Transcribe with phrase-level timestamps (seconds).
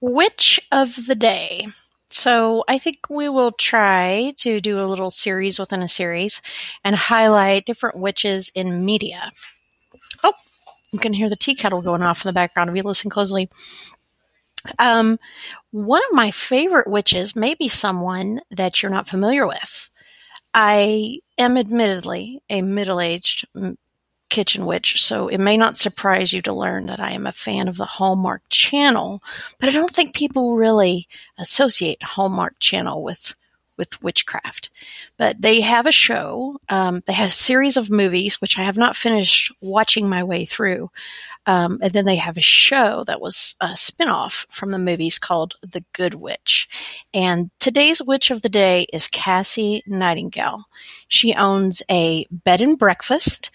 [0.00, 1.68] Witch of the Day.
[2.08, 6.42] So I think we will try to do a little series within a series
[6.84, 9.30] and highlight different witches in media.
[10.24, 10.32] Oh,
[10.92, 13.48] you can hear the tea kettle going off in the background if you listen closely.
[14.78, 15.18] Um,
[15.70, 19.90] one of my favorite witches may be someone that you're not familiar with.
[20.52, 23.46] I am admittedly a middle aged
[24.30, 27.68] kitchen witch, so it may not surprise you to learn that I am a fan
[27.68, 29.22] of the Hallmark Channel,
[29.58, 31.08] but I don't think people really
[31.38, 33.34] associate Hallmark Channel with
[33.80, 34.68] with witchcraft.
[35.16, 36.60] But they have a show.
[36.68, 40.44] Um, they have a series of movies, which I have not finished watching my way
[40.44, 40.90] through.
[41.46, 45.54] Um, and then they have a show that was a spinoff from the movies called
[45.62, 46.68] The Good Witch.
[47.14, 50.64] And today's witch of the day is Cassie Nightingale.
[51.08, 53.50] She owns a bed and breakfast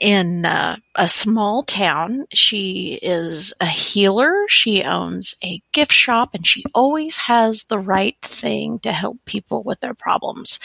[0.00, 2.26] in uh, a small town.
[2.32, 4.34] She is a healer.
[4.48, 9.62] She owns a gift shop and she always has the right thing to help people
[9.62, 10.58] with their problems.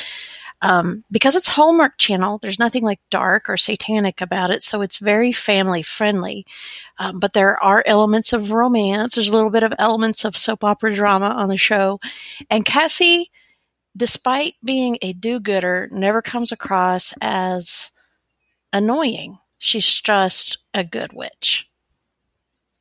[0.61, 4.97] Um, because it's Hallmark Channel, there's nothing like dark or satanic about it, so it's
[4.97, 6.45] very family friendly.
[6.97, 9.15] Um, but there are elements of romance.
[9.15, 11.99] There's a little bit of elements of soap opera drama on the show.
[12.49, 13.31] And Cassie,
[13.95, 17.91] despite being a do gooder, never comes across as
[18.75, 19.37] annoying.
[19.57, 21.69] She's just a good witch.